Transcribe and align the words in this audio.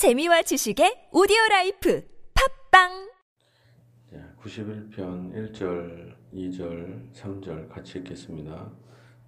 재미와 0.00 0.40
지식의 0.40 1.10
오디오 1.12 1.36
라이프. 1.50 2.02
팟빵! 2.32 3.10
자, 4.10 4.34
91편 4.42 5.52
1절, 5.52 6.14
2절, 6.32 7.12
3절 7.12 7.68
같이 7.68 7.98
읽겠습니다. 7.98 8.72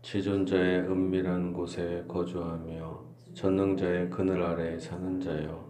지존자의 0.00 0.88
은밀한 0.88 1.52
곳에 1.52 2.02
거주하며 2.08 3.04
전능자의 3.34 4.08
그늘 4.08 4.42
아래 4.42 4.78
사는 4.78 5.20
자여 5.20 5.62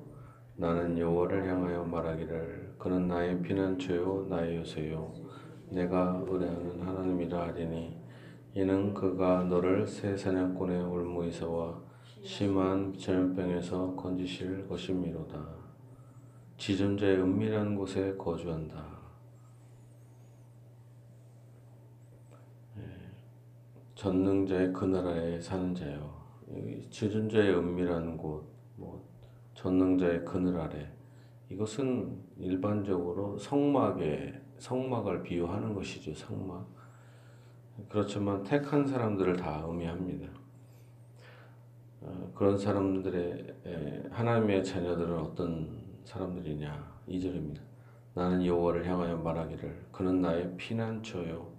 나는 0.55 0.97
여호와를 0.97 1.49
향하여 1.49 1.83
말하기를 1.83 2.77
그는 2.79 3.09
나의 3.09 3.43
피난처요 3.43 4.29
나의 4.31 4.59
요새요. 4.59 5.15
내가 5.71 6.23
의뢰하는 6.29 6.81
하나님이라 6.81 7.47
하리니 7.49 8.01
이는 8.55 8.95
그가 8.95 9.43
너를 9.43 9.85
새 9.85 10.17
사냥꾼의 10.17 10.81
올무에서와 10.81 11.91
심한 12.23 12.97
전염병에서 12.97 13.97
건지실 13.97 14.69
것이미로다. 14.69 15.45
지존자의 16.57 17.17
은밀한 17.17 17.75
곳에 17.75 18.15
거주한다. 18.17 18.87
예, 22.79 22.83
전능자의 23.97 24.73
그 24.73 24.85
나라에 24.85 25.41
사는 25.41 25.75
자요. 25.75 26.23
지존자의 26.91 27.57
은밀한 27.57 28.17
곳, 28.17 28.45
뭐 28.77 29.05
전능자의 29.55 30.25
그늘 30.25 30.61
아래. 30.61 30.93
이것은 31.51 32.23
일반적으로 32.37 33.37
성막에 33.37 34.41
성막을 34.59 35.25
비유하는 35.25 35.75
것이죠. 35.75 36.15
성막. 36.15 36.71
그렇지만 37.89 38.45
택한 38.45 38.87
사람들을 38.87 39.37
다 39.37 39.65
의미합니다. 39.67 40.42
어, 42.05 42.33
그런 42.35 42.59
사람들의 42.59 44.09
하나님의 44.11 44.65
자녀들은 44.65 45.19
어떤 45.19 45.83
사람들이냐? 46.05 46.93
2절입니다. 47.09 47.61
나는 48.15 48.45
여호와를 48.45 48.87
향하여 48.87 49.17
말하기를 49.17 49.87
그는 49.91 50.21
나의 50.21 50.55
피난처요 50.57 51.51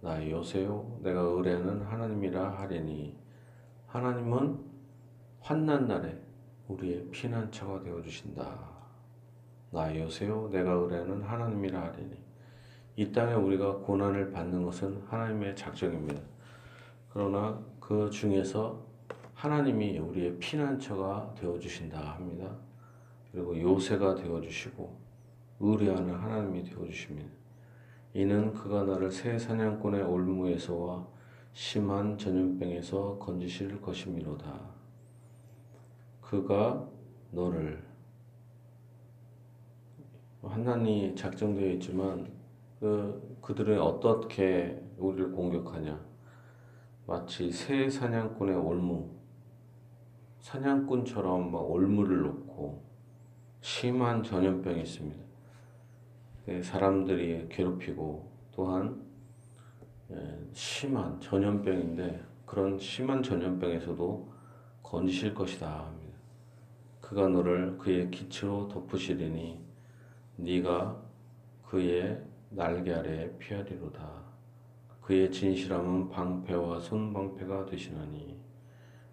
나의 0.00 0.32
요새요 0.32 0.98
내가 1.02 1.20
의뢰하는 1.20 1.82
하나님이라 1.82 2.58
하리니 2.58 3.16
하나님은 3.86 4.58
환난 5.40 5.86
날에 5.86 6.18
우리의 6.68 7.08
피난처가 7.10 7.82
되어 7.82 8.00
주신다. 8.02 8.70
나의 9.70 10.00
요새요 10.00 10.48
내가 10.50 10.72
의뢰하는 10.72 11.22
하나님이라 11.22 11.80
하리니 11.80 12.18
이 12.96 13.12
땅에 13.12 13.34
우리가 13.34 13.76
고난을 13.78 14.32
받는 14.32 14.64
것은 14.64 15.02
하나님의 15.08 15.54
작정입니다. 15.54 16.20
그러나 17.12 17.60
그 17.78 18.10
중에서 18.10 18.89
하나님이 19.40 19.98
우리의 19.98 20.38
피난처가 20.38 21.32
되어 21.34 21.58
주신다 21.58 21.98
합니다. 21.98 22.54
그리고 23.32 23.58
요새가 23.58 24.14
되어 24.14 24.38
주시고 24.38 24.94
의뢰하는 25.60 26.14
하나님이 26.14 26.62
되어 26.62 26.84
주십니다. 26.84 27.30
이는 28.12 28.52
그가 28.52 28.82
나를 28.82 29.10
새 29.10 29.38
사냥꾼의 29.38 30.02
올무에서와 30.02 31.06
심한 31.54 32.18
전염병에서 32.18 33.18
건지실 33.18 33.80
것이미로다. 33.80 34.60
그가 36.20 36.86
너를 37.30 37.82
하나님 40.42 41.16
작정되어 41.16 41.70
있지만 41.72 42.30
그 42.78 43.38
그들은 43.40 43.80
어떻게 43.80 44.82
우리를 44.98 45.32
공격하냐? 45.32 45.98
마치 47.06 47.50
새 47.50 47.88
사냥꾼의 47.88 48.54
올무 48.54 49.19
사냥꾼처럼 50.40 51.52
막 51.52 51.70
올무를 51.70 52.22
놓고 52.22 52.82
심한 53.60 54.22
전염병이 54.22 54.82
있습니다. 54.82 55.20
네, 56.46 56.62
사람들이 56.62 57.48
괴롭히고 57.48 58.30
또한 58.52 59.02
예, 60.10 60.38
심한 60.52 61.20
전염병인데 61.20 62.24
그런 62.46 62.78
심한 62.78 63.22
전염병에서도 63.22 64.32
건지실 64.82 65.34
것이다. 65.34 65.88
그가 67.00 67.28
너를 67.28 67.76
그의 67.78 68.10
기치로 68.10 68.68
덮으시리니 68.68 69.60
네가 70.36 71.00
그의 71.66 72.20
날개 72.48 72.92
아래 72.92 73.30
피하리로다. 73.38 74.20
그의 75.00 75.30
진실함은 75.30 76.08
방패와 76.08 76.80
손방패가 76.80 77.66
되시나니 77.66 78.36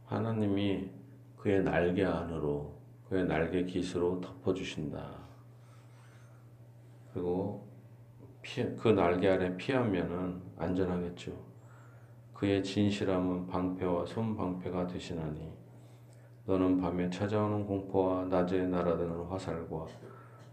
하나님이 0.06 0.97
그의 1.38 1.64
날개 1.64 2.04
안으로 2.04 2.76
그의 3.10 3.26
날개 3.26 3.64
깃으로 3.64 4.20
덮어주신다. 4.20 5.28
그리고 7.14 7.68
피, 8.42 8.64
그 8.76 8.90
날개 8.90 9.30
아래 9.30 9.56
피하면은 9.56 10.42
안전하겠죠. 10.58 11.32
그의 12.34 12.64
진실함은 12.64 13.48
방패와 13.48 14.06
손방패가 14.06 14.88
되시나니 14.88 15.52
너는 16.46 16.80
밤에 16.80 17.10
찾아오는 17.10 17.66
공포와 17.66 18.26
낮에 18.26 18.68
날아드는 18.68 19.26
화살과 19.26 19.86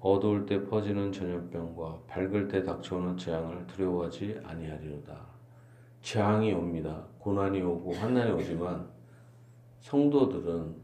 어두울 0.00 0.44
때 0.44 0.64
퍼지는 0.64 1.12
전염병과 1.12 2.00
밝을 2.06 2.48
때 2.48 2.62
닥쳐오는 2.62 3.16
재앙을 3.16 3.66
두려워하지 3.66 4.40
아니하리로다. 4.44 5.26
재앙이 6.02 6.52
옵니다. 6.52 7.06
고난이 7.18 7.62
오고 7.62 7.92
환난이 7.92 8.32
오지만 8.32 8.93
성도들은 9.84 10.76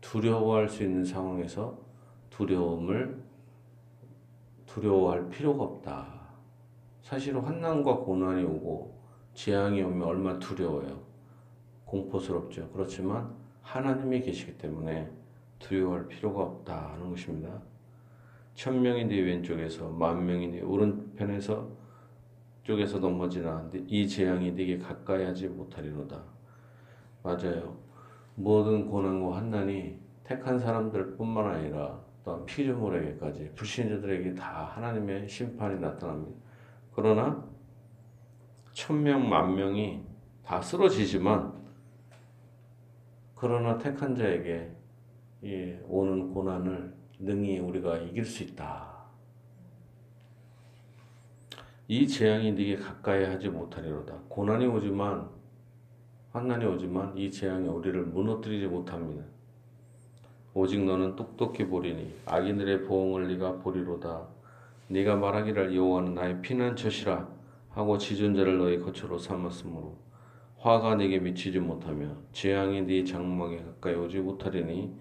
두려워할 0.00 0.68
수 0.68 0.84
있는 0.84 1.04
상황에서 1.04 1.76
두려움을 2.30 3.20
두려워할 4.64 5.28
필요가 5.28 5.64
없다. 5.64 6.28
사실은 7.02 7.40
환난과 7.40 7.96
고난이 7.96 8.44
오고 8.44 9.02
재앙이 9.34 9.82
오면 9.82 10.02
얼마나 10.06 10.38
두려워요. 10.38 11.02
공포스럽죠. 11.84 12.70
그렇지만 12.70 13.34
하나님이 13.60 14.20
계시기 14.20 14.56
때문에 14.56 15.10
두려워할 15.58 16.06
필요가 16.06 16.44
없다 16.44 16.92
하는 16.92 17.10
것입니다. 17.10 17.60
천 18.54 18.80
명이 18.80 19.06
네 19.06 19.20
왼쪽에서 19.20 19.88
만 19.88 20.24
명이 20.24 20.48
네 20.48 20.60
오른편에서 20.60 21.68
쪽에서 22.62 23.00
넘어지나 23.00 23.68
이 23.88 24.06
재앙이 24.06 24.52
네게 24.52 24.78
가까이 24.78 25.24
하지 25.24 25.48
못하리로다. 25.48 26.22
맞아요. 27.24 27.93
모든 28.36 28.86
고난과 28.86 29.36
환난이 29.36 29.98
택한 30.24 30.58
사람들 30.58 31.16
뿐만 31.16 31.46
아니라 31.46 32.00
또한 32.24 32.44
피조물에게까지 32.46 33.52
불신자들에게 33.54 34.34
다 34.34 34.64
하나님의 34.74 35.28
심판이 35.28 35.78
나타납니다. 35.80 36.36
그러나 36.94 37.44
천명 38.72 39.28
만명이 39.28 40.02
다 40.42 40.60
쓰러지지만 40.60 41.52
그러나 43.34 43.76
택한 43.78 44.16
자에게 44.16 44.74
오는 45.86 46.32
고난을 46.32 46.94
능히 47.18 47.58
우리가 47.58 47.98
이길 47.98 48.24
수 48.24 48.42
있다. 48.42 48.94
이 51.86 52.08
재앙이 52.08 52.52
네게 52.52 52.76
가까이 52.76 53.24
하지 53.24 53.50
못하리로다. 53.50 54.14
고난이 54.28 54.66
오지만 54.66 55.28
환난이 56.34 56.64
오지만 56.64 57.16
이 57.16 57.30
재앙이 57.30 57.68
우리를 57.68 58.06
무너뜨리지 58.06 58.66
못합니다. 58.66 59.22
오직 60.52 60.84
너는 60.84 61.14
똑똑히 61.14 61.64
보리니 61.64 62.12
악인들의 62.26 62.82
보응을 62.86 63.28
네가 63.28 63.58
보리로다. 63.58 64.26
네가 64.88 65.14
말하기를 65.14 65.76
여호와는 65.76 66.14
나의 66.14 66.42
피난처시라 66.42 67.28
하고 67.70 67.96
지존자를 67.96 68.58
너의 68.58 68.80
거처로 68.80 69.16
삼았으므로 69.16 69.96
화가 70.58 70.96
네게 70.96 71.20
미치지 71.20 71.60
못하며 71.60 72.08
재앙이 72.32 72.82
네 72.82 73.04
장막에 73.04 73.58
가까이 73.58 73.94
오지 73.94 74.18
못하리니 74.18 74.92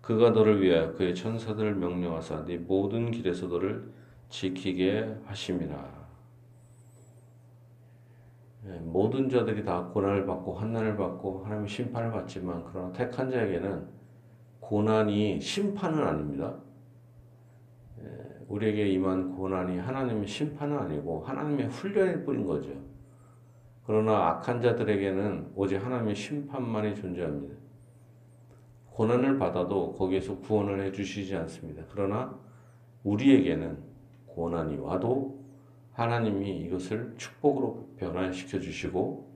그가 0.00 0.30
너를 0.30 0.60
위하여 0.60 0.94
그의 0.94 1.14
천사들을 1.14 1.76
명령하사 1.76 2.44
네 2.44 2.58
모든 2.58 3.12
길에서 3.12 3.46
너를 3.46 3.88
지키게 4.30 5.14
하심이라. 5.26 6.01
예, 8.66 8.78
모든 8.78 9.28
자들이 9.28 9.64
다 9.64 9.82
고난을 9.92 10.24
받고 10.24 10.54
환난을 10.54 10.96
받고 10.96 11.44
하나님의 11.44 11.68
심판을 11.68 12.12
받지만 12.12 12.64
그러나 12.64 12.92
택한 12.92 13.30
자에게는 13.30 13.86
고난이 14.60 15.40
심판은 15.40 16.02
아닙니다. 16.02 16.54
예, 18.00 18.06
우리에게 18.46 18.88
임한 18.90 19.34
고난이 19.34 19.78
하나님의 19.78 20.26
심판은 20.26 20.78
아니고 20.78 21.24
하나님의 21.24 21.68
훈련일 21.68 22.24
뿐인 22.24 22.46
거죠. 22.46 22.70
그러나 23.84 24.28
악한 24.28 24.60
자들에게는 24.60 25.52
오직 25.56 25.84
하나님의 25.84 26.14
심판만이 26.14 26.94
존재합니다. 26.94 27.56
고난을 28.92 29.38
받아도 29.38 29.92
거기에서 29.94 30.38
구원을 30.38 30.84
해주시지 30.84 31.34
않습니다. 31.34 31.82
그러나 31.90 32.38
우리에게는 33.02 33.76
고난이 34.26 34.76
와도 34.76 35.41
하나님이 35.92 36.58
이것을 36.62 37.14
축복으로 37.16 37.88
변화시켜 37.98 38.60
주시고 38.60 39.30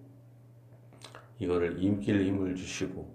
이거를 1.39 1.83
임길 1.83 2.25
힘을 2.27 2.55
주시고 2.55 3.15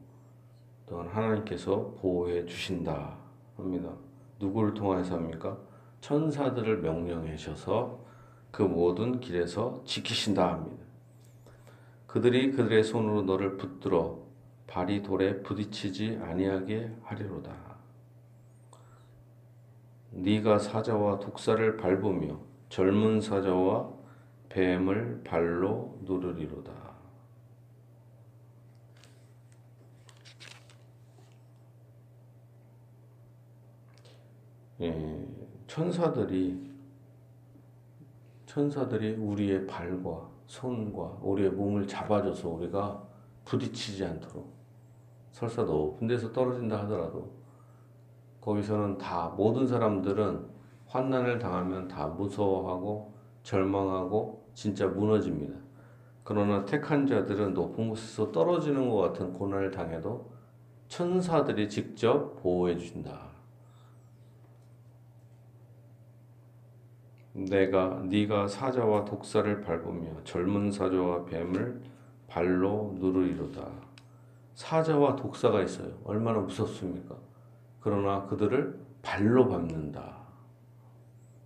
또한 0.85 1.07
하나님께서 1.07 1.95
보호해 1.99 2.45
주신다 2.45 3.17
합니다. 3.57 3.91
누구를 4.39 4.73
통해서 4.73 5.15
합니까? 5.15 5.57
천사들을 6.01 6.81
명령하셔서 6.81 7.99
그 8.51 8.63
모든 8.63 9.19
길에서 9.19 9.81
지키신다 9.85 10.51
합니다. 10.51 10.83
그들이 12.07 12.51
그들의 12.51 12.83
손으로 12.83 13.21
너를 13.21 13.57
붙들어 13.57 14.19
발이 14.67 15.01
돌에 15.03 15.41
부딪히지 15.43 16.19
아니하게 16.21 16.93
하리로다. 17.03 17.55
네가 20.11 20.59
사자와 20.59 21.19
독사를 21.19 21.77
밟으며 21.77 22.50
젊은 22.71 23.19
사자와 23.19 23.91
뱀을 24.47 25.23
발로 25.25 25.99
누르리로다. 26.03 26.71
예, 34.79 35.27
천사들이 35.67 36.71
천사들이 38.45 39.15
우리의 39.15 39.67
발과 39.67 40.29
손과 40.47 41.19
우리의 41.21 41.51
몸을 41.51 41.85
잡아줘서 41.85 42.47
우리가 42.47 43.05
부딪히지 43.43 44.05
않도록 44.05 44.49
설사 45.33 45.63
높은 45.63 46.07
데서 46.07 46.31
떨어진다 46.31 46.83
하더라도 46.83 47.33
거기서는 48.39 48.97
다 48.97 49.33
모든 49.35 49.67
사람들은 49.67 50.60
환난을 50.91 51.39
당하면 51.39 51.87
다 51.87 52.05
무서워하고 52.05 53.13
절망하고 53.43 54.45
진짜 54.53 54.87
무너집니다. 54.87 55.57
그러나 56.23 56.65
택한 56.65 57.07
자들은 57.07 57.53
높은 57.53 57.87
곳에서 57.87 58.31
떨어지는 58.31 58.89
것 58.89 58.97
같은 58.97 59.33
고난을 59.33 59.71
당해도 59.71 60.29
천사들이 60.89 61.69
직접 61.69 62.35
보호해 62.41 62.77
주신다. 62.77 63.31
내가 67.31 68.01
네가 68.03 68.49
사자와 68.49 69.05
독사를 69.05 69.61
밟으며 69.61 70.21
젊은 70.25 70.69
사자와 70.69 71.23
뱀을 71.23 71.81
발로 72.27 72.93
누르리로다. 72.99 73.65
사자와 74.55 75.15
독사가 75.15 75.63
있어요. 75.63 75.93
얼마나 76.03 76.39
무섭습니까? 76.39 77.15
그러나 77.79 78.25
그들을 78.25 78.77
발로 79.01 79.47
밟는다. 79.47 80.20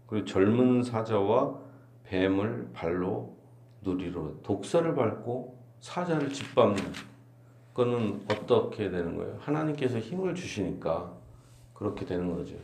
그리고 0.08 0.26
젊은 0.26 0.84
사자와 0.84 1.60
뱀을 2.06 2.70
발로 2.74 3.36
누리로 3.82 4.42
독사를 4.44 4.94
밟고 4.96 5.58
사자를 5.80 6.30
짓밟는 6.30 6.82
그거는 7.74 8.22
어떻게 8.32 8.90
되는 8.90 9.18
거예요? 9.18 9.38
하나님께서 9.40 10.00
힘을 10.00 10.34
주시니까 10.34 11.14
그렇게 11.74 12.06
되는 12.06 12.34
거죠. 12.34 12.56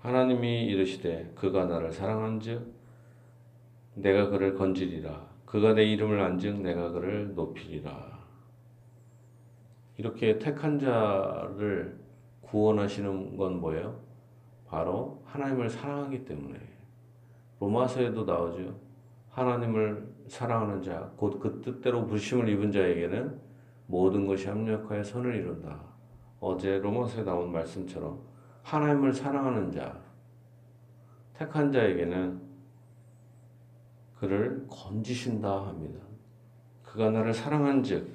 하나님이 0.00 0.66
이르시되 0.66 1.32
그가 1.34 1.64
나를 1.64 1.90
사랑한즉 1.90 2.74
내가 3.94 4.28
그를 4.28 4.54
건지리라 4.54 5.26
그가 5.46 5.72
내 5.72 5.84
이름을 5.84 6.20
안즉 6.20 6.60
내가 6.60 6.90
그를 6.90 7.34
높이리라 7.34 8.18
이렇게 9.96 10.38
택한 10.38 10.78
자를 10.78 11.98
구원하시는 12.42 13.36
건 13.38 13.60
뭐예요? 13.60 13.98
바로 14.74 15.22
하나님을 15.26 15.70
사랑하기 15.70 16.24
때문에 16.24 16.58
로마서에도 17.60 18.24
나오죠. 18.24 18.74
하나님을 19.30 20.04
사랑하는 20.26 20.82
자, 20.82 21.12
곧 21.16 21.38
그 21.38 21.60
뜻대로 21.60 22.04
부심을 22.04 22.48
입은 22.48 22.72
자에게는 22.72 23.38
모든 23.86 24.26
것이 24.26 24.48
합력하여 24.48 25.04
선을 25.04 25.36
이룬다. 25.36 25.80
어제 26.40 26.80
로마서에 26.80 27.22
나온 27.22 27.52
말씀처럼 27.52 28.18
하나님을 28.64 29.12
사랑하는 29.12 29.70
자, 29.70 29.96
택한 31.34 31.70
자에게는 31.70 32.40
그를 34.18 34.66
건지신다 34.68 35.68
합니다. 35.68 36.00
그가 36.82 37.12
나를 37.12 37.32
사랑한 37.32 37.84
즉, 37.84 38.10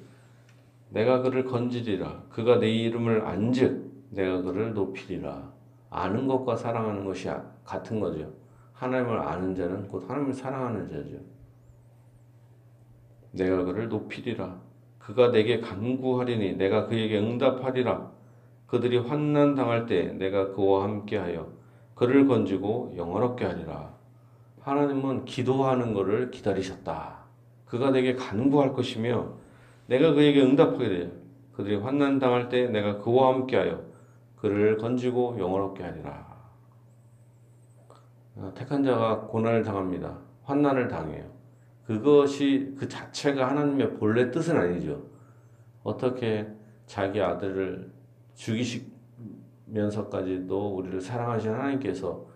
내가 0.90 1.22
그를 1.22 1.42
건지리라. 1.42 2.24
그가 2.28 2.58
내 2.58 2.68
이름을 2.68 3.22
안즉, 3.22 4.10
내가 4.10 4.42
그를 4.42 4.74
높이리라. 4.74 5.59
아는 5.90 6.26
것과 6.26 6.56
사랑하는 6.56 7.04
것이 7.04 7.28
같은 7.64 8.00
거죠. 8.00 8.32
하나님을 8.72 9.18
아는 9.18 9.54
자는 9.54 9.88
곧 9.88 10.08
하나님을 10.08 10.32
사랑하는 10.32 10.88
자죠. 10.88 11.18
내가 13.32 13.64
그를 13.64 13.88
높이리라. 13.88 14.58
그가 14.98 15.30
내게 15.30 15.60
간구하리니 15.60 16.54
내가 16.54 16.86
그에게 16.86 17.18
응답하리라. 17.18 18.10
그들이 18.66 18.98
환난 18.98 19.54
당할 19.54 19.86
때 19.86 20.12
내가 20.12 20.52
그와 20.52 20.84
함께하여 20.84 21.48
그를 21.94 22.26
건지고 22.26 22.94
영원롭게 22.96 23.44
하리라. 23.44 23.92
하나님은 24.60 25.24
기도하는 25.24 25.92
것을 25.92 26.30
기다리셨다. 26.30 27.18
그가 27.66 27.90
내게 27.90 28.14
간구할 28.14 28.72
것이며 28.72 29.34
내가 29.86 30.12
그에게 30.12 30.40
응답하게 30.42 30.88
돼요. 30.88 31.10
그들이 31.52 31.76
환난 31.76 32.18
당할 32.18 32.48
때 32.48 32.68
내가 32.68 32.98
그와 32.98 33.34
함께하여 33.34 33.89
그를 34.40 34.78
건지고 34.78 35.36
영원롭게 35.38 35.82
하리라. 35.82 36.30
어, 38.36 38.52
택한 38.54 38.82
자가 38.82 39.20
고난을 39.22 39.62
당합니다. 39.62 40.18
환난을 40.44 40.88
당해요. 40.88 41.30
그것이 41.84 42.74
그 42.78 42.88
자체가 42.88 43.48
하나님의 43.48 43.94
본래 43.94 44.30
뜻은 44.30 44.56
아니죠. 44.56 45.02
어떻게 45.82 46.48
자기 46.86 47.20
아들을 47.20 47.92
죽이시면서까지도 48.34 50.74
우리를 50.74 51.00
사랑하신 51.00 51.52
하나님께서 51.52 52.26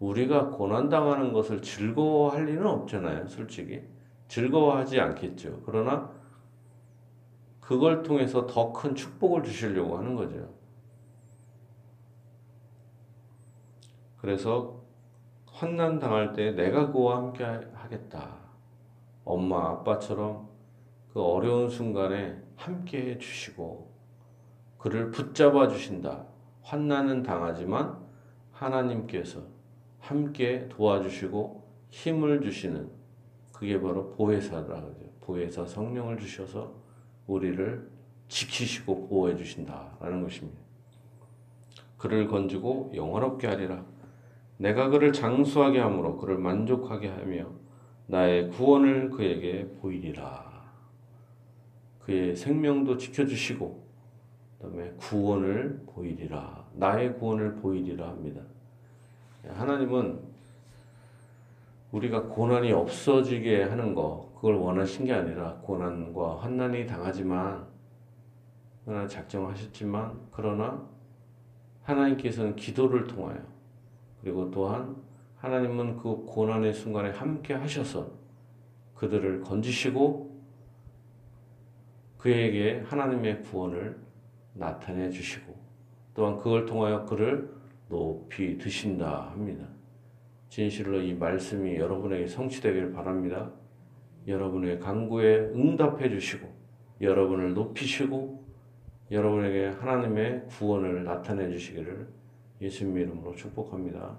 우리가 0.00 0.48
고난당하는 0.48 1.32
것을 1.32 1.62
즐거워할 1.62 2.46
리는 2.46 2.66
없잖아요, 2.66 3.28
솔직히. 3.28 3.82
즐거워하지 4.26 4.98
않겠죠. 4.98 5.60
그러나 5.64 6.10
그걸 7.60 8.02
통해서 8.02 8.46
더 8.46 8.72
큰 8.72 8.96
축복을 8.96 9.44
주시려고 9.44 9.98
하는 9.98 10.16
거죠. 10.16 10.61
그래서 14.22 14.80
환난 15.46 15.98
당할 15.98 16.32
때 16.32 16.52
내가 16.52 16.92
그와 16.92 17.16
함께 17.16 17.44
하겠다. 17.44 18.38
엄마, 19.24 19.70
아빠처럼 19.70 20.48
그 21.12 21.20
어려운 21.20 21.68
순간에 21.68 22.40
함께 22.56 23.10
해 23.10 23.18
주시고 23.18 23.92
그를 24.78 25.10
붙잡아 25.10 25.66
주신다. 25.68 26.24
환난은 26.62 27.24
당하지만 27.24 27.98
하나님께서 28.52 29.40
함께 29.98 30.68
도와주시고 30.68 31.68
힘을 31.90 32.42
주시는 32.42 32.90
그게 33.52 33.80
바로 33.80 34.10
보혜사라 34.12 34.64
그러죠. 34.66 35.10
보혜사 35.20 35.66
성령을 35.66 36.18
주셔서 36.18 36.72
우리를 37.26 37.90
지키시고 38.28 39.08
보호해 39.08 39.36
주신다라는 39.36 40.22
것입니다. 40.22 40.60
그를 41.98 42.28
건지고 42.28 42.90
영원롭게 42.94 43.46
하리라. 43.46 43.91
내가 44.62 44.88
그를 44.90 45.12
장수하게 45.12 45.80
함으로 45.80 46.16
그를 46.18 46.38
만족하게 46.38 47.08
하며 47.08 47.46
나의 48.06 48.48
구원을 48.50 49.10
그에게 49.10 49.68
보이리라. 49.80 50.52
그의 51.98 52.36
생명도 52.36 52.96
지켜주시고 52.96 53.84
그다음에 54.58 54.92
구원을 54.98 55.82
보이리라. 55.86 56.64
나의 56.74 57.18
구원을 57.18 57.56
보이리라 57.56 58.06
합니다. 58.06 58.40
하나님은 59.48 60.20
우리가 61.90 62.22
고난이 62.22 62.70
없어지게 62.70 63.64
하는 63.64 63.96
거 63.96 64.30
그걸 64.36 64.54
원하신 64.54 65.06
게 65.06 65.12
아니라 65.12 65.54
고난과 65.62 66.38
환난이 66.40 66.86
당하지만 66.86 67.66
하나 68.86 69.08
작정하셨지만 69.08 70.20
그러나 70.30 70.86
하나님께서는 71.82 72.54
기도를 72.54 73.08
통하여 73.08 73.52
그리고 74.22 74.50
또한 74.50 74.96
하나님은 75.36 75.96
그 75.98 76.24
고난의 76.24 76.72
순간에 76.72 77.10
함께 77.10 77.54
하셔서 77.54 78.10
그들을 78.94 79.40
건지시고 79.40 80.32
그에게 82.16 82.84
하나님의 82.86 83.42
구원을 83.42 83.98
나타내 84.54 85.10
주시고 85.10 85.54
또한 86.14 86.36
그걸 86.36 86.66
통하여 86.66 87.04
그를 87.04 87.52
높이 87.88 88.56
드신다 88.58 89.32
합니다. 89.32 89.66
진실로 90.48 91.00
이 91.00 91.14
말씀이 91.14 91.76
여러분에게 91.76 92.28
성취되길 92.28 92.92
바랍니다. 92.92 93.50
여러분의 94.28 94.78
간구에 94.78 95.50
응답해 95.54 96.08
주시고 96.10 96.48
여러분을 97.00 97.54
높이시고 97.54 98.44
여러분에게 99.10 99.66
하나님의 99.68 100.46
구원을 100.46 101.04
나타내 101.04 101.50
주시기를 101.50 102.06
예수님 102.62 102.96
이름으로 102.96 103.34
축복합니다. 103.34 104.16